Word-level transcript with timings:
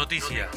Noticias. 0.00 0.48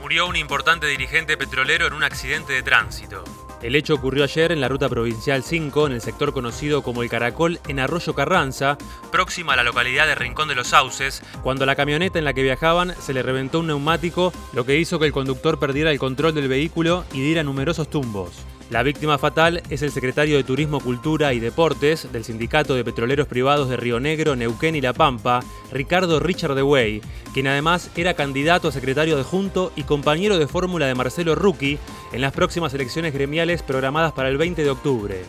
Murió 0.00 0.26
un 0.26 0.34
importante 0.34 0.88
dirigente 0.88 1.36
petrolero 1.36 1.86
en 1.86 1.92
un 1.92 2.02
accidente 2.02 2.54
de 2.54 2.64
tránsito. 2.64 3.22
El 3.62 3.76
hecho 3.76 3.94
ocurrió 3.94 4.24
ayer 4.24 4.50
en 4.50 4.60
la 4.60 4.66
ruta 4.66 4.88
provincial 4.88 5.44
5, 5.44 5.86
en 5.86 5.92
el 5.92 6.00
sector 6.00 6.32
conocido 6.32 6.82
como 6.82 7.04
El 7.04 7.08
Caracol, 7.08 7.60
en 7.68 7.78
Arroyo 7.78 8.12
Carranza, 8.16 8.76
próxima 9.12 9.52
a 9.52 9.56
la 9.56 9.62
localidad 9.62 10.08
de 10.08 10.16
Rincón 10.16 10.48
de 10.48 10.56
los 10.56 10.66
Sauces, 10.66 11.22
cuando 11.44 11.62
a 11.62 11.66
la 11.66 11.76
camioneta 11.76 12.18
en 12.18 12.24
la 12.24 12.34
que 12.34 12.42
viajaban 12.42 12.92
se 13.00 13.14
le 13.14 13.22
reventó 13.22 13.60
un 13.60 13.68
neumático, 13.68 14.32
lo 14.52 14.66
que 14.66 14.78
hizo 14.78 14.98
que 14.98 15.06
el 15.06 15.12
conductor 15.12 15.60
perdiera 15.60 15.92
el 15.92 16.00
control 16.00 16.34
del 16.34 16.48
vehículo 16.48 17.04
y 17.12 17.20
diera 17.20 17.44
numerosos 17.44 17.88
tumbos. 17.88 18.32
La 18.70 18.82
víctima 18.82 19.16
fatal 19.16 19.62
es 19.70 19.80
el 19.80 19.90
secretario 19.90 20.36
de 20.36 20.44
Turismo, 20.44 20.80
Cultura 20.80 21.32
y 21.32 21.40
Deportes 21.40 22.12
del 22.12 22.24
Sindicato 22.24 22.74
de 22.74 22.84
Petroleros 22.84 23.26
Privados 23.26 23.70
de 23.70 23.78
Río 23.78 23.98
Negro, 23.98 24.36
Neuquén 24.36 24.76
y 24.76 24.82
La 24.82 24.92
Pampa, 24.92 25.40
Ricardo 25.72 26.20
Richard 26.20 26.54
Dewey, 26.54 27.00
quien 27.32 27.46
además 27.46 27.90
era 27.96 28.12
candidato 28.12 28.68
a 28.68 28.72
secretario 28.72 29.16
adjunto 29.16 29.72
y 29.74 29.84
compañero 29.84 30.36
de 30.36 30.46
fórmula 30.46 30.86
de 30.86 30.94
Marcelo 30.94 31.34
Rucchi 31.34 31.78
en 32.12 32.20
las 32.20 32.34
próximas 32.34 32.74
elecciones 32.74 33.14
gremiales 33.14 33.62
programadas 33.62 34.12
para 34.12 34.28
el 34.28 34.36
20 34.36 34.62
de 34.62 34.70
octubre. 34.70 35.24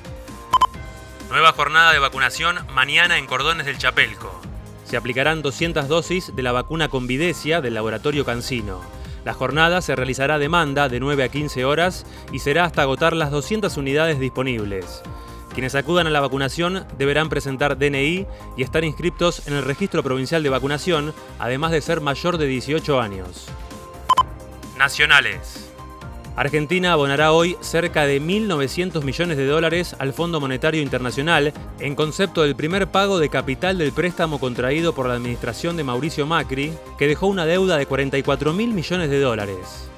Nueva 1.29 1.53
jornada 1.53 1.93
de 1.93 1.99
vacunación 1.99 2.57
mañana 2.73 3.17
en 3.17 3.25
Cordones 3.25 3.65
del 3.65 3.77
Chapelco. 3.77 4.37
Se 4.83 4.97
aplicarán 4.97 5.41
200 5.41 5.87
dosis 5.87 6.35
de 6.35 6.43
la 6.43 6.51
vacuna 6.51 6.89
Convidecia 6.89 7.61
del 7.61 7.75
laboratorio 7.75 8.25
Cancino. 8.25 8.98
La 9.29 9.35
jornada 9.35 9.83
se 9.83 9.95
realizará 9.95 10.33
a 10.33 10.39
demanda 10.39 10.89
de 10.89 10.99
9 10.99 11.23
a 11.23 11.29
15 11.29 11.63
horas 11.63 12.03
y 12.31 12.39
será 12.39 12.63
hasta 12.63 12.81
agotar 12.81 13.15
las 13.15 13.29
200 13.29 13.77
unidades 13.77 14.19
disponibles. 14.19 15.03
Quienes 15.53 15.75
acudan 15.75 16.07
a 16.07 16.09
la 16.09 16.19
vacunación 16.19 16.87
deberán 16.97 17.29
presentar 17.29 17.77
DNI 17.77 18.25
y 18.57 18.63
estar 18.63 18.83
inscriptos 18.83 19.47
en 19.47 19.53
el 19.53 19.63
Registro 19.63 20.01
Provincial 20.01 20.41
de 20.41 20.49
Vacunación, 20.49 21.13
además 21.37 21.69
de 21.69 21.81
ser 21.81 22.01
mayor 22.01 22.39
de 22.39 22.47
18 22.47 22.99
años. 22.99 23.45
Nacionales. 24.79 25.68
Argentina 26.35 26.93
abonará 26.93 27.31
hoy 27.31 27.57
cerca 27.61 28.05
de 28.05 28.21
1.900 28.21 29.03
millones 29.03 29.37
de 29.37 29.45
dólares 29.45 29.95
al 29.99 30.13
Fondo 30.13 30.39
Monetario 30.39 30.81
Internacional 30.81 31.53
en 31.79 31.95
concepto 31.95 32.43
del 32.43 32.55
primer 32.55 32.87
pago 32.87 33.19
de 33.19 33.29
capital 33.29 33.77
del 33.77 33.91
préstamo 33.91 34.39
contraído 34.39 34.93
por 34.93 35.07
la 35.07 35.15
administración 35.15 35.75
de 35.75 35.83
Mauricio 35.83 36.25
Macri, 36.25 36.73
que 36.97 37.07
dejó 37.07 37.27
una 37.27 37.45
deuda 37.45 37.77
de 37.77 37.85
44 37.85 38.53
mil 38.53 38.73
millones 38.73 39.09
de 39.09 39.19
dólares. 39.19 39.89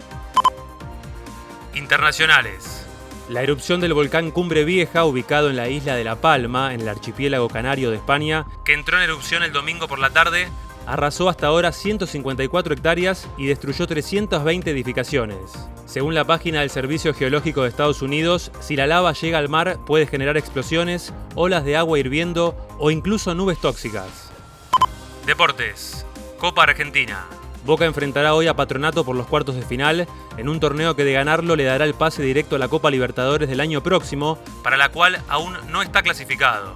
Internacionales. 1.75 2.85
La 3.29 3.43
erupción 3.43 3.79
del 3.79 3.93
volcán 3.93 4.31
Cumbre 4.31 4.65
Vieja, 4.65 5.05
ubicado 5.05 5.49
en 5.49 5.55
la 5.55 5.69
isla 5.69 5.95
de 5.95 6.03
La 6.03 6.19
Palma, 6.19 6.73
en 6.73 6.81
el 6.81 6.89
archipiélago 6.89 7.47
canario 7.47 7.89
de 7.89 7.97
España, 7.97 8.45
que 8.65 8.73
entró 8.73 8.97
en 8.97 9.03
erupción 9.03 9.43
el 9.43 9.53
domingo 9.53 9.87
por 9.87 9.99
la 9.99 10.09
tarde, 10.09 10.49
arrasó 10.85 11.29
hasta 11.29 11.47
ahora 11.47 11.71
154 11.71 12.73
hectáreas 12.73 13.29
y 13.37 13.45
destruyó 13.45 13.87
320 13.87 14.69
edificaciones. 14.71 15.70
Según 15.91 16.15
la 16.15 16.23
página 16.23 16.61
del 16.61 16.69
Servicio 16.69 17.13
Geológico 17.13 17.63
de 17.63 17.67
Estados 17.67 18.01
Unidos, 18.01 18.49
si 18.61 18.77
la 18.77 18.87
lava 18.87 19.11
llega 19.11 19.37
al 19.37 19.49
mar 19.49 19.77
puede 19.85 20.07
generar 20.07 20.37
explosiones, 20.37 21.13
olas 21.35 21.65
de 21.65 21.75
agua 21.75 21.99
hirviendo 21.99 22.55
o 22.79 22.91
incluso 22.91 23.35
nubes 23.35 23.59
tóxicas. 23.59 24.31
Deportes. 25.25 26.05
Copa 26.39 26.63
Argentina. 26.63 27.27
Boca 27.65 27.83
enfrentará 27.83 28.33
hoy 28.35 28.47
a 28.47 28.53
Patronato 28.53 29.03
por 29.03 29.17
los 29.17 29.27
cuartos 29.27 29.55
de 29.55 29.63
final, 29.63 30.07
en 30.37 30.47
un 30.47 30.61
torneo 30.61 30.95
que 30.95 31.03
de 31.03 31.11
ganarlo 31.11 31.57
le 31.57 31.65
dará 31.65 31.83
el 31.83 31.93
pase 31.93 32.23
directo 32.23 32.55
a 32.55 32.59
la 32.59 32.69
Copa 32.69 32.89
Libertadores 32.89 33.49
del 33.49 33.59
año 33.59 33.83
próximo, 33.83 34.39
para 34.63 34.77
la 34.77 34.87
cual 34.93 35.21
aún 35.27 35.57
no 35.71 35.81
está 35.81 36.03
clasificado. 36.03 36.73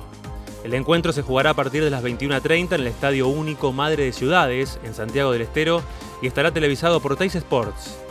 El 0.66 0.74
encuentro 0.74 1.14
se 1.14 1.22
jugará 1.22 1.52
a 1.52 1.56
partir 1.56 1.86
de 1.86 1.90
las 1.90 2.04
21.30 2.04 2.74
en 2.74 2.82
el 2.82 2.88
Estadio 2.88 3.30
Único 3.30 3.72
Madre 3.72 4.04
de 4.04 4.12
Ciudades, 4.12 4.78
en 4.84 4.94
Santiago 4.94 5.32
del 5.32 5.44
Estero, 5.44 5.82
y 6.22 6.28
estará 6.28 6.52
televisado 6.52 7.00
por 7.00 7.16
Teis 7.16 7.36
Sports. 7.36 8.05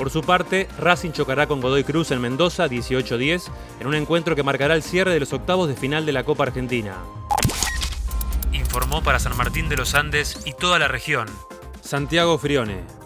Por 0.00 0.08
su 0.08 0.22
parte, 0.22 0.66
Racing 0.78 1.10
chocará 1.10 1.46
con 1.46 1.60
Godoy 1.60 1.84
Cruz 1.84 2.10
en 2.10 2.22
Mendoza 2.22 2.68
18-10 2.68 3.50
en 3.80 3.86
un 3.86 3.94
encuentro 3.94 4.34
que 4.34 4.42
marcará 4.42 4.74
el 4.74 4.82
cierre 4.82 5.12
de 5.12 5.20
los 5.20 5.34
octavos 5.34 5.68
de 5.68 5.76
final 5.76 6.06
de 6.06 6.12
la 6.12 6.24
Copa 6.24 6.44
Argentina. 6.44 6.96
Informó 8.50 9.02
para 9.02 9.18
San 9.18 9.36
Martín 9.36 9.68
de 9.68 9.76
los 9.76 9.94
Andes 9.94 10.40
y 10.46 10.54
toda 10.54 10.78
la 10.78 10.88
región. 10.88 11.28
Santiago 11.82 12.38
Frione. 12.38 12.99